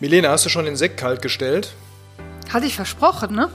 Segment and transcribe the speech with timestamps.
[0.00, 1.74] Milena, hast du schon den Sekt kalt gestellt?
[2.52, 3.48] Hatte ich versprochen, ne?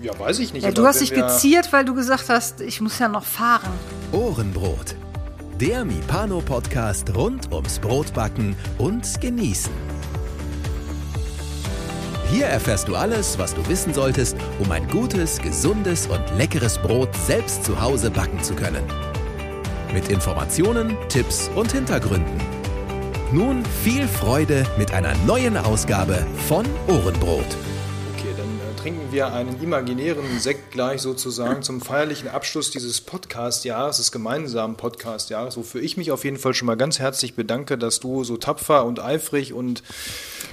[0.00, 0.64] Ja, weiß ich nicht.
[0.64, 3.70] Ja, du hast dich geziert, weil du gesagt hast, ich muss ja noch fahren.
[4.10, 4.96] Ohrenbrot.
[5.60, 9.72] Der Mipano-Podcast rund ums Brotbacken und Genießen.
[12.30, 17.14] Hier erfährst du alles, was du wissen solltest, um ein gutes, gesundes und leckeres Brot
[17.14, 18.82] selbst zu Hause backen zu können.
[19.92, 22.51] Mit Informationen, Tipps und Hintergründen.
[23.32, 27.46] Nun viel Freude mit einer neuen Ausgabe von Ohrenbrot.
[28.14, 33.96] Okay, dann äh, trinken wir einen imaginären Sekt gleich sozusagen zum feierlichen Abschluss dieses Podcast-Jahres,
[33.96, 38.00] des gemeinsamen Podcast-Jahres, wofür ich mich auf jeden Fall schon mal ganz herzlich bedanke, dass
[38.00, 39.82] du so tapfer und eifrig und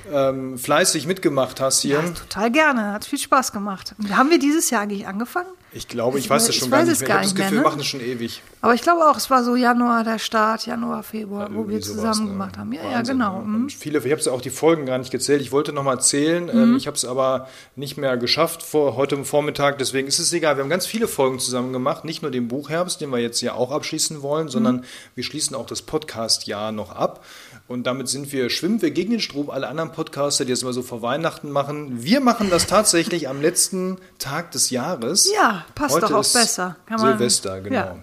[0.10, 2.00] ähm, fleißig mitgemacht hast hier.
[2.00, 3.94] Ja, total gerne, hat viel Spaß gemacht.
[4.10, 5.50] Haben wir dieses Jahr eigentlich angefangen?
[5.72, 7.08] Ich glaube, ich, ich weiß es schon gar nicht mehr.
[7.08, 7.58] Ich habe das Gefühl, mehr, ne?
[7.58, 8.42] wir machen es schon ewig.
[8.62, 11.80] Aber ich glaube auch, es war so Januar der Start, Januar, Februar, ja, wo wir
[11.82, 12.32] zusammen ne?
[12.32, 12.74] gemacht haben.
[12.74, 13.42] Ja, Wahnsinn, ja, genau.
[13.42, 13.58] Ne?
[13.58, 15.42] Und viele, ich habe auch die Folgen gar nicht gezählt.
[15.42, 16.46] Ich wollte noch mal zählen.
[16.46, 16.78] Mhm.
[16.78, 19.78] ich habe es aber nicht mehr geschafft vor heute Vormittag.
[19.78, 20.58] Deswegen ist es egal.
[20.58, 22.04] Wir haben ganz viele Folgen zusammen gemacht.
[22.04, 24.84] Nicht nur den Buchherbst, den wir jetzt ja auch abschließen wollen, sondern mhm.
[25.16, 27.24] wir schließen auch das Podcast-Jahr noch ab.
[27.70, 29.52] Und damit sind wir, schwimmen wir gegen den Strom.
[29.52, 32.04] Alle anderen Podcaster, die das immer so vor Weihnachten machen.
[32.04, 35.32] Wir machen das tatsächlich am letzten Tag des Jahres.
[35.32, 36.78] Ja, passt Heute doch auch besser.
[36.88, 37.76] Kann Silvester, genau.
[37.76, 37.98] Ja.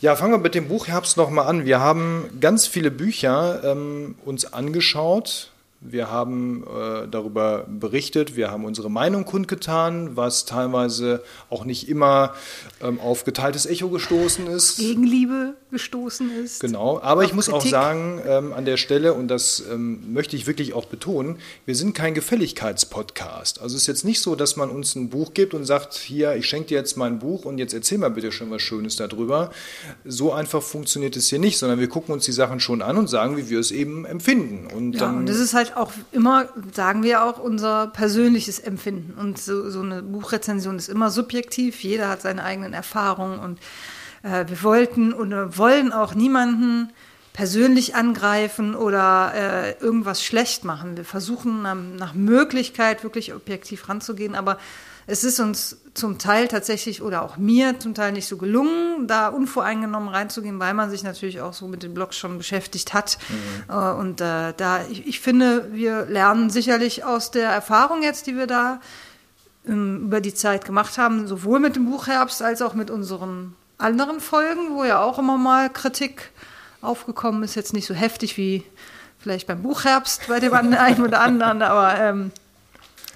[0.00, 0.16] ja.
[0.16, 1.66] fangen wir mit dem Buchherbst nochmal an.
[1.66, 5.50] Wir haben ganz viele Bücher ähm, uns angeschaut
[5.80, 12.34] wir haben äh, darüber berichtet, wir haben unsere Meinung kundgetan, was teilweise auch nicht immer
[12.82, 14.78] ähm, auf geteiltes Echo gestoßen ist.
[14.78, 16.60] Gegenliebe gestoßen ist.
[16.60, 17.66] Genau, aber ich muss Kritik.
[17.66, 21.74] auch sagen, ähm, an der Stelle, und das ähm, möchte ich wirklich auch betonen, wir
[21.74, 23.60] sind kein Gefälligkeitspodcast.
[23.60, 26.36] Also es ist jetzt nicht so, dass man uns ein Buch gibt und sagt, hier,
[26.36, 29.50] ich schenke dir jetzt mein Buch und jetzt erzähl mal bitte schon was Schönes darüber.
[30.04, 33.08] So einfach funktioniert es hier nicht, sondern wir gucken uns die Sachen schon an und
[33.08, 34.68] sagen, wie wir es eben empfinden.
[34.74, 39.18] Und ja, dann, und das ist halt auch immer, sagen wir auch, unser persönliches Empfinden.
[39.18, 41.82] Und so, so eine Buchrezension ist immer subjektiv.
[41.82, 43.58] Jeder hat seine eigenen Erfahrungen und
[44.22, 46.90] wir wollten oder wollen auch niemanden
[47.38, 50.96] persönlich angreifen oder äh, irgendwas schlecht machen.
[50.96, 54.58] Wir versuchen nach, nach Möglichkeit wirklich objektiv ranzugehen, aber
[55.06, 59.28] es ist uns zum Teil tatsächlich oder auch mir zum Teil nicht so gelungen, da
[59.28, 63.18] unvoreingenommen reinzugehen, weil man sich natürlich auch so mit den Blogs schon beschäftigt hat.
[63.28, 63.72] Mhm.
[63.72, 68.36] Äh, und äh, da, ich, ich, finde, wir lernen sicherlich aus der Erfahrung jetzt, die
[68.36, 68.80] wir da
[69.64, 74.20] ähm, über die Zeit gemacht haben, sowohl mit dem Buchherbst als auch mit unseren anderen
[74.20, 76.30] Folgen, wo ja auch immer mal Kritik
[76.80, 78.64] aufgekommen ist, jetzt nicht so heftig wie
[79.18, 82.32] vielleicht beim Buchherbst bei dem einen oder anderen, aber ähm,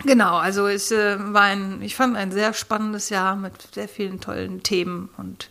[0.05, 4.21] Genau, also es äh, war ein, ich fand ein sehr spannendes Jahr mit sehr vielen
[4.21, 5.49] tollen Themen und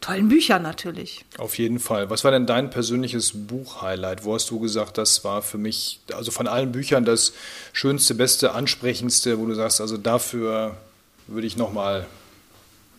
[0.00, 1.24] tollen Büchern natürlich.
[1.38, 2.08] Auf jeden Fall.
[2.08, 4.24] Was war denn dein persönliches Buch-Highlight?
[4.24, 7.32] Wo hast du gesagt, das war für mich, also von allen Büchern das
[7.72, 10.76] schönste, beste, ansprechendste, wo du sagst, also dafür
[11.26, 12.06] würde ich nochmal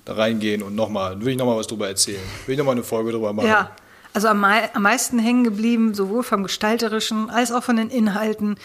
[0.07, 3.12] da reingehen und nochmal, würde ich nochmal was drüber erzählen, würde ich nochmal eine Folge
[3.12, 3.47] drüber machen.
[3.47, 3.72] Ja,
[4.13, 8.56] also am, am meisten hängen geblieben, sowohl vom Gestalterischen als auch von den Inhalten.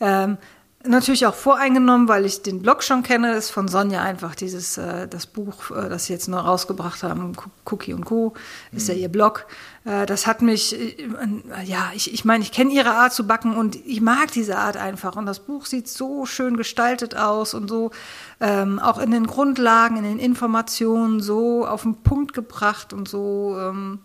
[0.00, 0.36] Ähm,
[0.82, 5.06] Natürlich auch voreingenommen, weil ich den Blog schon kenne, ist von Sonja einfach dieses, äh,
[5.06, 7.32] das Buch, äh, das sie jetzt neu rausgebracht haben,
[7.66, 8.32] Cookie und Co.,
[8.72, 8.94] ist mhm.
[8.94, 9.46] ja ihr Blog.
[9.84, 10.94] Äh, das hat mich, äh,
[11.64, 14.78] ja, ich, ich meine, ich kenne ihre Art zu backen und ich mag diese Art
[14.78, 15.16] einfach.
[15.16, 17.90] Und das Buch sieht so schön gestaltet aus und so
[18.40, 23.54] ähm, auch in den Grundlagen, in den Informationen so auf den Punkt gebracht und so,
[23.60, 23.98] ähm,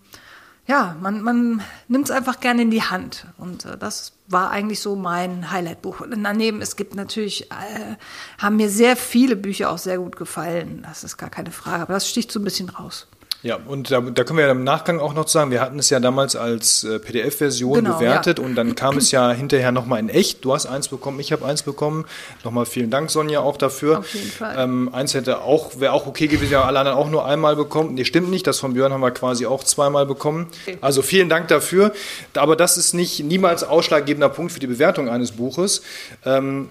[0.68, 3.28] ja, man, man nimmt es einfach gerne in die Hand.
[3.38, 6.02] Und äh, das war eigentlich so mein Highlight-Buch.
[6.02, 7.96] Und daneben, es gibt natürlich, äh,
[8.40, 10.84] haben mir sehr viele Bücher auch sehr gut gefallen.
[10.88, 11.84] Das ist gar keine Frage.
[11.84, 13.08] Aber das sticht so ein bisschen raus.
[13.44, 15.90] Ja, und da, da, können wir ja im Nachgang auch noch sagen, wir hatten es
[15.90, 18.46] ja damals als äh, PDF-Version genau, bewertet ja.
[18.46, 20.44] und dann kam es ja hinterher nochmal in echt.
[20.44, 22.06] Du hast eins bekommen, ich habe eins bekommen.
[22.44, 24.00] Nochmal vielen Dank, Sonja, auch dafür.
[24.00, 24.56] Auf jeden Fall.
[24.58, 27.94] Ähm, eins hätte auch, wäre auch okay gewesen, ja, alle anderen auch nur einmal bekommen.
[27.94, 30.48] Nee, stimmt nicht, das von Björn haben wir quasi auch zweimal bekommen.
[30.66, 30.80] Okay.
[30.82, 31.94] Also vielen Dank dafür.
[32.34, 35.84] Aber das ist nicht niemals ausschlaggebender Punkt für die Bewertung eines Buches.
[36.26, 36.70] Ähm,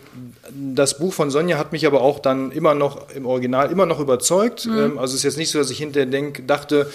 [0.51, 4.01] das Buch von Sonja hat mich aber auch dann immer noch im Original immer noch
[4.01, 4.67] überzeugt.
[4.67, 4.79] Mhm.
[4.79, 6.91] Ähm, also es ist jetzt nicht so, dass ich hinterher denke, dachte,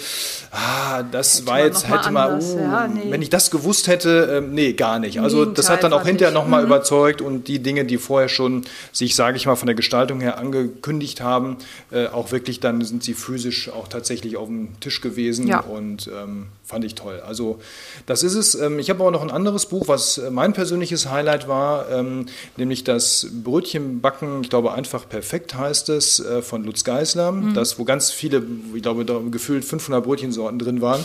[0.50, 3.10] ah, das hätte war jetzt, hätte mal, uh, ja, nee.
[3.10, 5.20] wenn ich das gewusst hätte, ähm, nee, gar nicht.
[5.20, 6.68] Also das hat dann auch hinterher nochmal mhm.
[6.68, 10.38] überzeugt und die Dinge, die vorher schon sich, sage ich mal, von der Gestaltung her
[10.38, 11.56] angekündigt haben,
[11.90, 15.60] äh, auch wirklich dann sind sie physisch auch tatsächlich auf dem Tisch gewesen ja.
[15.60, 17.20] und ähm, fand ich toll.
[17.26, 17.58] Also
[18.06, 18.54] das ist es.
[18.54, 22.26] Ähm, ich habe auch noch ein anderes Buch, was äh, mein persönliches Highlight war, ähm,
[22.56, 27.32] nämlich das Brötchenbacken, ich glaube einfach perfekt heißt es, äh, von Lutz Geisler.
[27.32, 27.54] Mhm.
[27.54, 28.42] Das, wo ganz viele,
[28.74, 31.04] ich glaube, gefühlt gefühlt 500 Brötchensorten drin waren.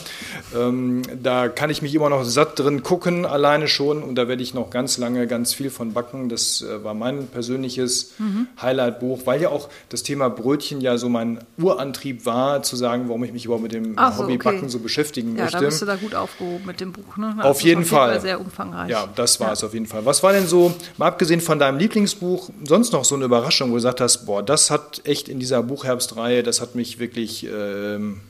[0.55, 4.03] Ähm, da kann ich mich immer noch satt drin gucken, alleine schon.
[4.03, 6.29] Und da werde ich noch ganz lange ganz viel von backen.
[6.29, 8.47] Das äh, war mein persönliches mhm.
[8.61, 13.23] Highlight-Buch, weil ja auch das Thema Brötchen ja so mein Urantrieb war, zu sagen, warum
[13.23, 14.69] ich mich überhaupt mit dem so, Hobbybacken okay.
[14.69, 15.57] so beschäftigen ja, möchte.
[15.57, 17.17] Ja, da bist du da gut aufgehoben mit dem Buch.
[17.17, 17.35] Ne?
[17.41, 18.21] Auf jeden Fall.
[18.21, 18.89] Sehr umfangreich.
[18.89, 19.53] Ja, das war ja.
[19.53, 20.05] es auf jeden Fall.
[20.05, 23.73] Was war denn so, mal abgesehen von deinem Lieblingsbuch, sonst noch so eine Überraschung, wo
[23.73, 28.21] du gesagt hast, boah, das hat echt in dieser Buchherbstreihe, das hat mich wirklich ähm,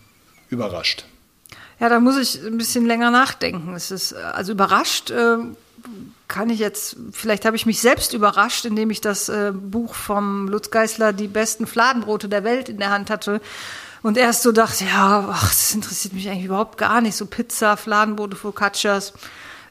[0.55, 1.05] überrascht?
[1.79, 3.73] Ja, da muss ich ein bisschen länger nachdenken.
[3.75, 5.11] Es ist also überrascht.
[5.11, 5.37] Äh,
[6.27, 10.47] kann ich jetzt, vielleicht habe ich mich selbst überrascht, indem ich das äh, Buch vom
[10.47, 13.41] Lutz Geisler, die besten Fladenbrote der Welt in der Hand hatte
[14.01, 17.77] und erst so dachte, ja, ach, das interessiert mich eigentlich überhaupt gar nicht, so Pizza,
[17.77, 19.13] Fladenbrote, Focaccias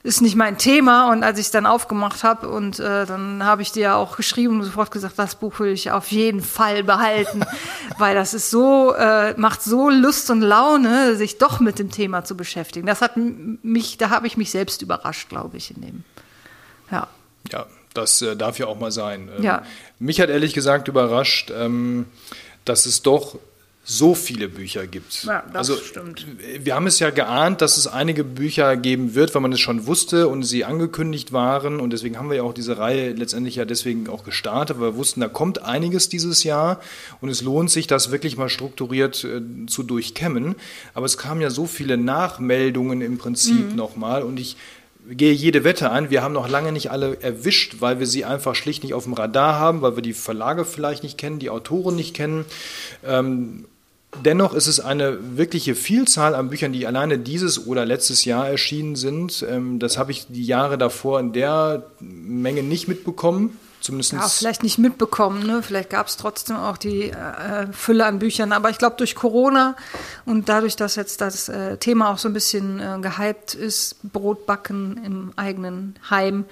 [0.04, 1.10] ist nicht mein Thema.
[1.10, 4.60] Und als ich es dann aufgemacht habe und äh, dann habe ich dir auch geschrieben
[4.60, 7.44] und sofort gesagt, das Buch will ich auf jeden Fall behalten,
[7.98, 12.22] weil das ist so, äh, macht so Lust und Laune, sich doch mit dem Thema
[12.22, 12.86] zu beschäftigen.
[12.86, 16.04] Das hat mich, da habe ich mich selbst überrascht, glaube ich, in dem.
[16.90, 17.08] Ja.
[17.50, 19.30] Ja, das äh, darf ja auch mal sein.
[19.38, 19.62] Ähm, ja.
[19.98, 22.04] Mich hat ehrlich gesagt überrascht, ähm,
[22.66, 23.38] dass es doch
[23.86, 25.24] so viele Bücher gibt.
[25.24, 26.26] Ja, das also, stimmt.
[26.58, 29.86] Wir haben es ja geahnt, dass es einige Bücher geben wird, weil man es schon
[29.86, 31.80] wusste und sie angekündigt waren.
[31.80, 34.96] Und deswegen haben wir ja auch diese Reihe letztendlich ja deswegen auch gestartet, weil wir
[34.96, 36.80] wussten, da kommt einiges dieses Jahr
[37.20, 40.54] und es lohnt sich, das wirklich mal strukturiert äh, zu durchkämmen.
[40.94, 43.76] Aber es kamen ja so viele Nachmeldungen im Prinzip mhm.
[43.76, 44.56] nochmal und ich
[45.08, 46.10] gehe jede Wette ein.
[46.10, 49.12] Wir haben noch lange nicht alle erwischt, weil wir sie einfach schlicht nicht auf dem
[49.12, 52.46] Radar haben, weil wir die Verlage vielleicht nicht kennen, die Autoren nicht kennen.
[53.04, 53.66] Ähm,
[54.22, 58.96] Dennoch ist es eine wirkliche Vielzahl an Büchern, die alleine dieses oder letztes Jahr erschienen
[58.96, 59.44] sind.
[59.48, 63.58] Ähm, das habe ich die Jahre davor in der Menge nicht mitbekommen.
[63.84, 65.46] Zumindest ja, vielleicht nicht mitbekommen.
[65.46, 65.62] Ne?
[65.62, 68.52] Vielleicht gab es trotzdem auch die äh, Fülle an Büchern.
[68.52, 69.76] Aber ich glaube, durch Corona
[70.24, 75.04] und dadurch, dass jetzt das äh, Thema auch so ein bisschen äh, gehypt ist, Brotbacken
[75.04, 76.46] im eigenen Heim,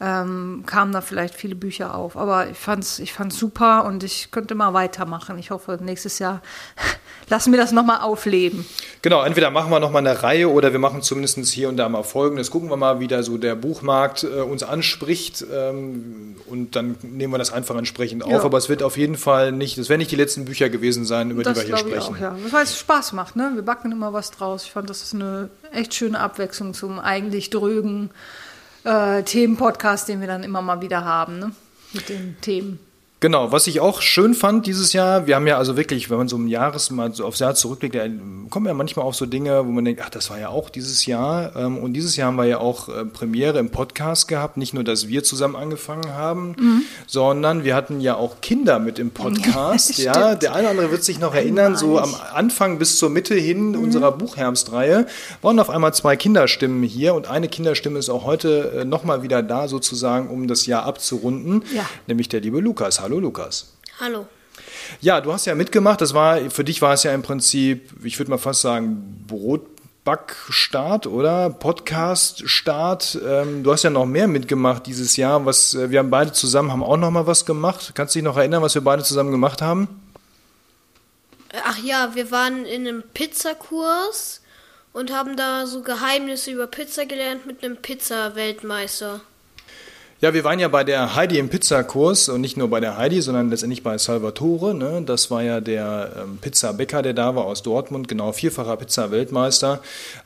[0.00, 2.16] ähm, kamen da vielleicht viele Bücher auf.
[2.16, 5.38] Aber ich fand's, ich fand's super und ich könnte mal weitermachen.
[5.38, 6.42] Ich hoffe, nächstes Jahr
[7.28, 8.66] lassen wir das nochmal aufleben.
[9.02, 12.02] Genau, entweder machen wir nochmal eine Reihe oder wir machen zumindest hier und da mal
[12.02, 12.50] Folgendes.
[12.50, 17.32] Gucken wir mal, wie da so der Buchmarkt äh, uns anspricht ähm, und dann nehmen
[17.32, 18.30] wir das einfach entsprechend auf.
[18.30, 18.42] Ja.
[18.42, 21.30] Aber es wird auf jeden Fall nicht, es werden nicht die letzten Bücher gewesen sein,
[21.30, 22.16] über das die wir hier sprechen.
[22.16, 22.36] Ich auch, ja.
[22.50, 23.52] Weil es Spaß macht, ne?
[23.54, 24.64] Wir backen immer was draus.
[24.64, 28.10] Ich fand, das ist eine echt schöne Abwechslung zum eigentlich drögen
[28.84, 31.52] äh, Themenpodcast, den wir dann immer mal wieder haben, ne?
[31.92, 32.78] mit den Themen.
[33.22, 36.26] Genau, was ich auch schön fand dieses Jahr, wir haben ja also wirklich, wenn man
[36.26, 37.96] so ein Jahres mal so aufs Jahr zurückblickt,
[38.50, 41.06] kommen ja manchmal auch so Dinge, wo man denkt, ach, das war ja auch dieses
[41.06, 41.54] Jahr.
[41.54, 44.56] Ähm, und dieses Jahr haben wir ja auch äh, Premiere im Podcast gehabt.
[44.56, 46.82] Nicht nur, dass wir zusammen angefangen haben, mhm.
[47.06, 49.98] sondern wir hatten ja auch Kinder mit im Podcast.
[49.98, 53.36] ja, der eine oder andere wird sich noch erinnern, so am Anfang bis zur Mitte
[53.36, 53.84] hin mhm.
[53.84, 55.06] unserer Buchherbstreihe
[55.42, 59.44] waren auf einmal zwei Kinderstimmen hier und eine Kinderstimme ist auch heute äh, nochmal wieder
[59.44, 61.88] da, sozusagen, um das Jahr abzurunden, ja.
[62.08, 63.00] nämlich der liebe Lukas.
[63.00, 63.11] Hallo.
[63.12, 63.66] Hallo Lukas.
[64.00, 64.26] Hallo.
[65.02, 66.00] Ja, du hast ja mitgemacht.
[66.00, 71.06] Das war für dich war es ja im Prinzip, ich würde mal fast sagen, Brotbackstart
[71.06, 73.18] oder Podcaststart.
[73.22, 75.44] Ähm, du hast ja noch mehr mitgemacht dieses Jahr.
[75.44, 77.92] Was äh, wir haben beide zusammen haben auch noch mal was gemacht.
[77.94, 79.88] Kannst du dich noch erinnern, was wir beide zusammen gemacht haben?
[81.66, 84.40] Ach ja, wir waren in einem Pizzakurs
[84.94, 89.20] und haben da so Geheimnisse über Pizza gelernt mit einem Pizza-Weltmeister.
[90.22, 93.20] Ja, wir waren ja bei der Heidi im Pizzakurs und nicht nur bei der Heidi,
[93.20, 94.72] sondern letztendlich bei Salvatore.
[94.72, 95.02] Ne?
[95.04, 99.80] Das war ja der ähm, Pizzabäcker, der da war aus Dortmund, genau, vierfacher Pizza-Weltmeister.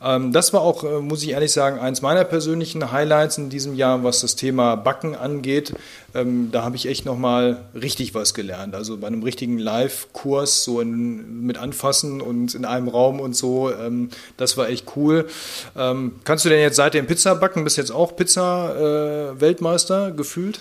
[0.05, 3.75] Ähm, das war auch, äh, muss ich ehrlich sagen, eins meiner persönlichen Highlights in diesem
[3.75, 5.73] Jahr, was das Thema Backen angeht.
[6.15, 8.75] Ähm, da habe ich echt nochmal richtig was gelernt.
[8.75, 13.71] Also bei einem richtigen Live-Kurs, so in, mit Anfassen und in einem Raum und so,
[13.73, 15.27] ähm, das war echt cool.
[15.75, 17.65] Ähm, kannst du denn jetzt seitdem Pizza backen?
[17.65, 20.61] Bist jetzt auch Pizza-Weltmeister äh, gefühlt?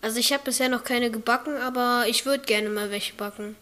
[0.00, 3.56] Also ich habe bisher noch keine gebacken, aber ich würde gerne mal welche backen.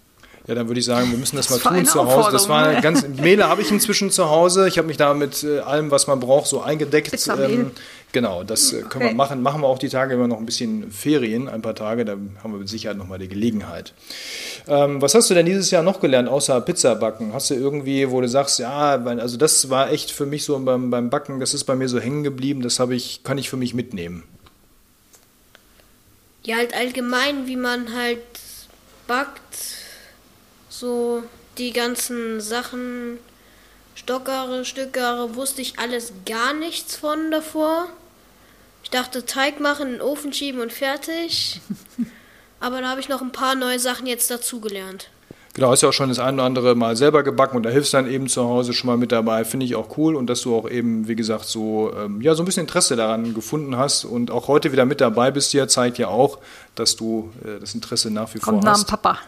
[0.47, 2.31] Ja, dann würde ich sagen, wir müssen das, das mal tun zu Hause.
[2.31, 2.81] Das war ne?
[2.81, 4.69] ganz Mehle habe ich inzwischen zu Hause.
[4.69, 7.29] Ich habe mich da mit äh, allem, was man braucht, so eingedeckt.
[7.37, 7.73] Ähm,
[8.13, 9.07] genau, das äh, können okay.
[9.07, 9.43] wir machen.
[9.43, 12.05] Machen wir auch die Tage immer noch ein bisschen Ferien, ein paar Tage.
[12.05, 13.93] Da haben wir mit Sicherheit noch mal die Gelegenheit.
[14.69, 17.33] Ähm, was hast du denn dieses Jahr noch gelernt, außer Pizza backen?
[17.33, 20.91] Hast du irgendwie, wo du sagst, ja, also das war echt für mich so beim,
[20.91, 22.63] beim Backen, das ist bei mir so hängen geblieben.
[22.63, 24.23] Das habe ich, kann ich für mich mitnehmen.
[26.47, 28.21] Ja, halt allgemein, wie man halt
[29.09, 29.57] backt
[30.69, 31.25] so
[31.59, 33.19] die ganzen Sachen,
[33.97, 37.89] Stockere, Stückere, wusste ich alles gar nichts von davor.
[38.85, 41.61] Ich dachte, Teig machen, in den Ofen schieben und fertig.
[42.61, 45.09] Aber da habe ich noch ein paar neue Sachen jetzt dazugelernt.
[45.57, 47.95] Genau, hast ja auch schon das eine oder andere Mal selber gebacken und da hilfst
[47.95, 49.43] dann eben zu Hause schon mal mit dabei.
[49.47, 52.43] Finde ich auch cool und dass du auch eben, wie gesagt, so, ähm, ja, so
[52.43, 55.97] ein bisschen Interesse daran gefunden hast und auch heute wieder mit dabei bist hier, zeigt
[55.97, 56.41] ja auch,
[56.75, 58.83] dass du äh, das Interesse nach wie Kommt vor hast.
[58.83, 59.19] dem Papa.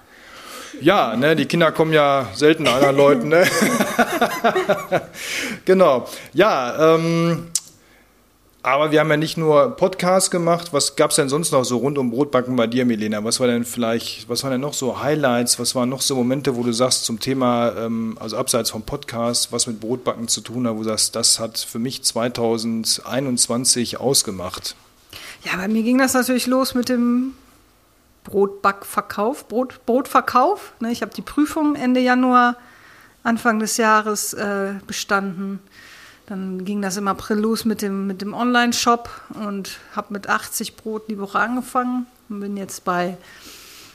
[0.82, 3.28] Ja, ne, die Kinder kommen ja selten anderen Leuten.
[3.28, 3.46] Ne?
[5.64, 6.06] genau.
[6.34, 7.46] Ja, ähm,
[8.74, 10.72] aber wir haben ja nicht nur Podcasts gemacht.
[10.72, 13.22] Was gab es denn sonst noch so rund um Brotbacken bei dir, Milena?
[13.24, 15.58] Was war denn vielleicht, was waren denn noch so Highlights?
[15.58, 19.52] Was waren noch so Momente, wo du sagst zum Thema, ähm, also abseits vom Podcast,
[19.52, 24.76] was mit Brotbacken zu tun hat, wo du sagst, das hat für mich 2021 ausgemacht?
[25.44, 27.34] Ja, bei mir ging das natürlich los mit dem
[28.24, 30.72] Brotbackverkauf, Brot, Brotverkauf.
[30.80, 32.56] Ne, ich habe die Prüfung Ende Januar,
[33.22, 35.60] Anfang des Jahres äh, bestanden.
[36.28, 39.08] Dann ging das im April los mit dem, mit dem Online-Shop
[39.42, 43.16] und habe mit 80 Brot die Woche angefangen und bin jetzt bei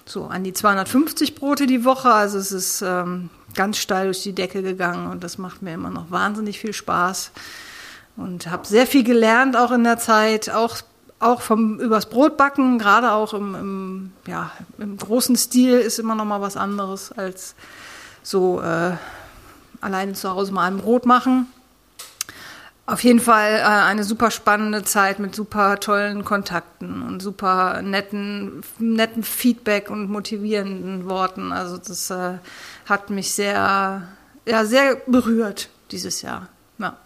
[0.06, 2.12] so an die 250 Brote die Woche.
[2.12, 5.92] Also es ist ähm, ganz steil durch die Decke gegangen und das macht mir immer
[5.92, 7.30] noch wahnsinnig viel Spaß.
[8.18, 10.78] Und habe sehr viel gelernt auch in der Zeit, auch,
[11.20, 14.50] auch vom, übers Brotbacken, gerade auch im, im, ja,
[14.80, 17.54] im großen Stil ist immer noch mal was anderes als
[18.24, 18.94] so äh,
[19.82, 21.46] alleine zu Hause mal ein Brot machen.
[22.86, 28.62] Auf jeden Fall äh, eine super spannende Zeit mit super tollen Kontakten und super netten,
[28.78, 31.54] netten Feedback und motivierenden Worten.
[31.54, 32.40] Also das äh,
[32.86, 34.04] hat mich sehr,
[34.46, 36.50] ja, sehr berührt dieses Jahr.
[36.78, 36.98] Ja.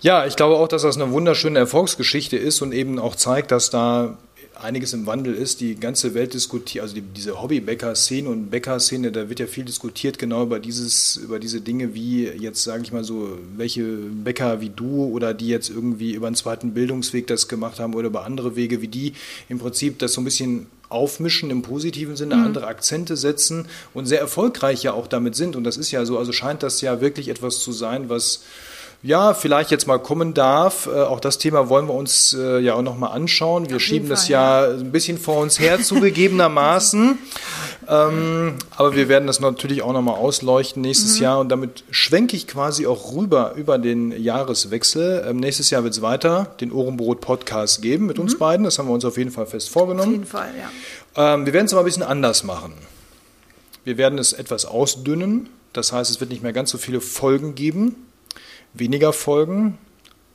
[0.00, 3.70] Ja, ich glaube auch, dass das eine wunderschöne Erfolgsgeschichte ist und eben auch zeigt, dass
[3.70, 4.18] da
[4.60, 5.60] einiges im Wandel ist.
[5.60, 10.18] Die ganze Welt diskutiert, also die, diese Hobby-Bäcker-Szene und Bäcker-Szene, da wird ja viel diskutiert
[10.18, 14.70] genau über dieses, über diese Dinge wie jetzt sage ich mal so, welche Bäcker wie
[14.70, 18.56] du oder die jetzt irgendwie über einen zweiten Bildungsweg das gemacht haben oder über andere
[18.56, 19.14] Wege, wie die
[19.48, 22.44] im Prinzip das so ein bisschen aufmischen im positiven Sinne, mhm.
[22.44, 25.54] andere Akzente setzen und sehr erfolgreich ja auch damit sind.
[25.56, 28.42] Und das ist ja so, also scheint das ja wirklich etwas zu sein, was
[29.02, 30.86] ja, vielleicht jetzt mal kommen darf.
[30.86, 33.68] Äh, auch das Thema wollen wir uns äh, ja auch nochmal anschauen.
[33.68, 37.16] Wir Auf schieben jeden das Fall, ja, ein bisschen vor uns her, zugegebenermaßen.
[37.88, 41.38] ähm, aber wir werden das natürlich auch nochmal ausleuchten nächstes Jahr.
[41.38, 45.24] Und damit schwenke ich quasi auch rüber über den Jahreswechsel.
[45.28, 48.64] Ähm, nächstes Jahr wird es weiter den Ohrenbrot-Podcast geben mit uns beiden.
[48.64, 50.10] Das haben wir uns auf jeden Fall fest Auf vorgenommen.
[50.10, 51.34] jeden Fall, ja.
[51.34, 52.74] Ähm, wir werden es aber ein bisschen anders machen.
[53.84, 55.48] Wir werden es etwas ausdünnen.
[55.72, 58.07] Das heißt, es wird nicht mehr ganz so viele Folgen geben.
[58.74, 59.78] Weniger Folgen.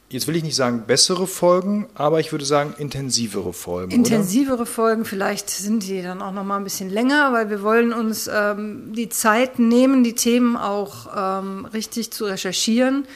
[0.09, 3.91] Jetzt will ich nicht sagen bessere Folgen, aber ich würde sagen intensivere Folgen.
[3.91, 7.91] Intensivere Folgen, vielleicht sind die dann auch noch mal ein bisschen länger, weil wir wollen
[7.91, 13.07] uns ähm, die Zeit nehmen, die Themen auch ähm, richtig zu recherchieren,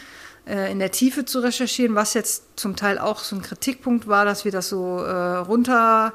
[0.47, 4.25] äh, in der Tiefe zu recherchieren, was jetzt zum Teil auch so ein Kritikpunkt war,
[4.25, 6.13] dass wir das so äh, runter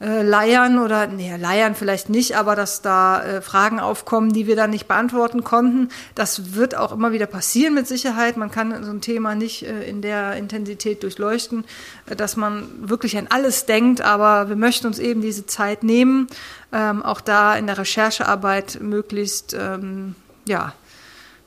[0.00, 4.54] äh, leiern oder, nee, leiern vielleicht nicht, aber dass da äh, Fragen aufkommen, die wir
[4.54, 5.88] dann nicht beantworten konnten.
[6.14, 8.36] Das wird auch immer wieder passieren mit Sicherheit.
[8.36, 11.64] Man kann so ein Thema nicht äh, in der Intensität durchleuchten,
[12.06, 16.28] äh, dass man wirklich an alles denkt, aber wir möchten uns eben diese Zeit nehmen,
[16.72, 20.14] ähm, auch da in der Recherchearbeit möglichst, ähm,
[20.46, 20.74] ja,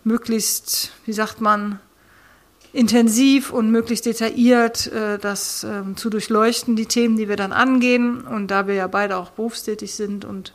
[0.04, 1.80] möglichst, wie sagt man,
[2.74, 8.22] intensiv und möglichst detailliert äh, das ähm, zu durchleuchten, die Themen, die wir dann angehen.
[8.22, 10.54] Und da wir ja beide auch berufstätig sind und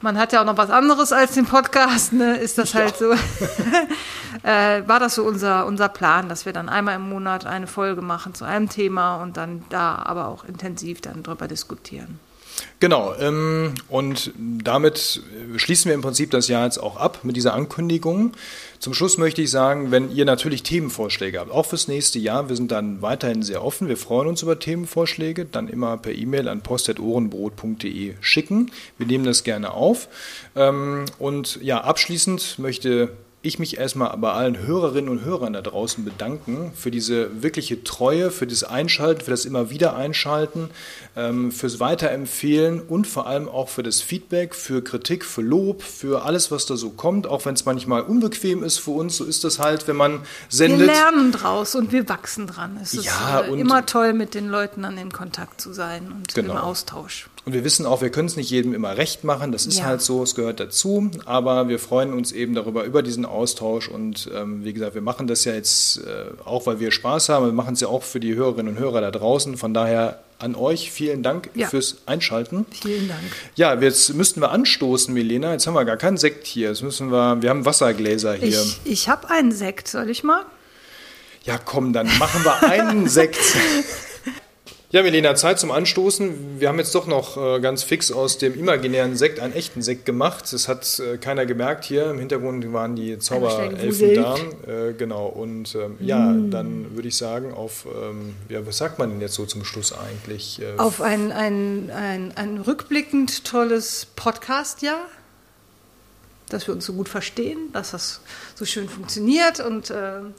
[0.00, 3.12] man hat ja auch noch was anderes als den Podcast, ne, ist das halt so.
[4.42, 8.02] äh, war das so unser, unser Plan, dass wir dann einmal im Monat eine Folge
[8.02, 12.20] machen zu einem Thema und dann da aber auch intensiv dann drüber diskutieren.
[12.80, 15.22] Genau, ähm, und damit
[15.56, 18.32] schließen wir im Prinzip das Jahr jetzt auch ab mit dieser Ankündigung.
[18.78, 22.56] Zum Schluss möchte ich sagen, wenn ihr natürlich Themenvorschläge habt, auch fürs nächste Jahr, wir
[22.56, 26.60] sind dann weiterhin sehr offen, wir freuen uns über Themenvorschläge, dann immer per E-Mail an
[26.60, 28.70] post.ohrenbrot.de schicken.
[28.98, 30.08] Wir nehmen das gerne auf.
[30.54, 33.12] Ähm, und ja, abschließend möchte
[33.44, 38.30] ich mich erstmal bei allen Hörerinnen und Hörern da draußen bedanken für diese wirkliche Treue,
[38.30, 40.70] für das Einschalten, für das immer wieder Einschalten,
[41.14, 46.24] ähm, fürs Weiterempfehlen und vor allem auch für das Feedback, für Kritik, für Lob, für
[46.24, 49.44] alles, was da so kommt, auch wenn es manchmal unbequem ist für uns, so ist
[49.44, 50.80] das halt, wenn man sendet.
[50.80, 52.78] Wir lernen draus und wir wachsen dran.
[52.82, 56.10] Es ist Ja, äh, und- immer toll, mit den Leuten dann in Kontakt zu sein
[56.10, 56.52] und Genau.
[56.52, 57.28] im Austausch.
[57.46, 59.84] Und wir wissen auch, wir können es nicht jedem immer recht machen, das ist Ja.
[59.84, 64.30] halt so, es gehört dazu, aber wir freuen uns eben darüber, über diesen Austausch und
[64.34, 66.02] ähm, wie gesagt, wir machen das ja jetzt äh,
[66.46, 69.02] auch, weil wir Spaß haben, wir machen es ja auch für die Hörerinnen und Hörer
[69.02, 71.68] da draußen, von daher an euch vielen Dank Ja.
[71.68, 72.64] fürs Einschalten.
[72.82, 73.20] Vielen Dank.
[73.56, 77.10] Ja, jetzt müssten wir anstoßen, Milena, jetzt haben wir gar keinen Sekt hier, jetzt müssen
[77.12, 78.48] wir, wir haben Wassergläser hier.
[78.62, 80.44] Ich, ich habe einen Sekt, soll ich mal?
[81.44, 83.36] Ja komm, dann machen wir einen Sekt.
[84.94, 86.60] Ja, Melina, Zeit zum Anstoßen.
[86.60, 90.06] Wir haben jetzt doch noch äh, ganz fix aus dem imaginären Sekt einen echten Sekt
[90.06, 90.52] gemacht.
[90.52, 92.10] Das hat äh, keiner gemerkt hier.
[92.10, 94.36] Im Hintergrund waren die Zauberelfen da.
[94.68, 95.26] Äh, genau.
[95.26, 96.52] Und ähm, ja, mm.
[96.52, 99.92] dann würde ich sagen, auf, ähm, ja, was sagt man denn jetzt so zum Schluss
[99.92, 100.62] eigentlich?
[100.62, 105.08] Äh, auf ein, ein, ein, ein rückblickend tolles Podcast-Jahr
[106.50, 108.20] dass wir uns so gut verstehen, dass das
[108.54, 110.32] so schön funktioniert und ne,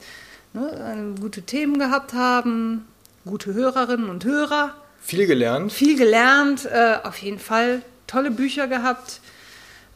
[1.20, 2.86] gute Themen gehabt haben,
[3.26, 4.74] gute Hörerinnen und Hörer.
[5.00, 5.72] Viel gelernt.
[5.72, 9.20] Viel gelernt, äh, auf jeden Fall tolle Bücher gehabt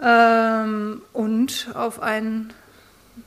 [0.03, 2.53] ähm, und auf ein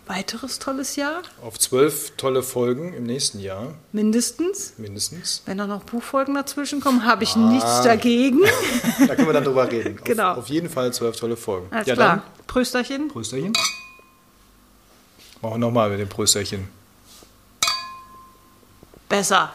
[0.05, 1.21] weiteres tolles Jahr.
[1.41, 3.73] Auf zwölf tolle Folgen im nächsten Jahr.
[3.91, 4.73] Mindestens.
[4.77, 5.41] Mindestens.
[5.45, 7.39] Wenn da noch Buchfolgen dazwischen kommen, habe ich ah.
[7.39, 8.39] nichts dagegen.
[9.07, 9.99] da können wir dann drüber reden.
[10.03, 10.31] genau.
[10.31, 11.67] Auf, auf jeden Fall zwölf tolle Folgen.
[11.71, 12.17] Alles ja, klar.
[12.17, 12.45] Dann.
[12.47, 13.07] Prösterchen.
[13.07, 13.53] Prösterchen.
[15.41, 16.67] Machen wir nochmal mit dem Prösterchen.
[19.07, 19.53] Besser.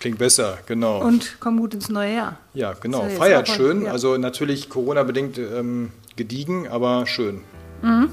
[0.00, 1.02] Klingt besser, genau.
[1.02, 2.38] Und komm gut ins neue Jahr.
[2.54, 3.06] Ja, genau.
[3.10, 3.82] Feiert schön.
[3.82, 3.92] Ja.
[3.92, 7.42] Also natürlich Corona-bedingt ähm, gediegen, aber schön.
[7.82, 8.08] Mhm.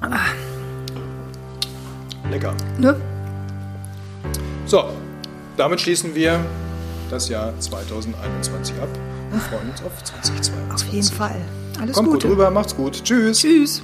[0.00, 0.18] Ah.
[2.30, 2.54] Lecker.
[2.78, 2.98] Ne?
[4.64, 4.84] So,
[5.58, 6.40] damit schließen wir
[7.10, 8.88] das Jahr 2021 ab
[9.30, 10.88] und freuen uns auf 2022.
[10.88, 11.40] Auf jeden Fall.
[11.78, 12.28] Alles Kommt Gute.
[12.28, 13.04] gut rüber, macht's gut.
[13.04, 13.40] Tschüss.
[13.40, 13.82] Tschüss.